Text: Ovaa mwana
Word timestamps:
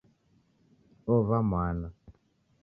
Ovaa 1.13 1.41
mwana 1.49 1.87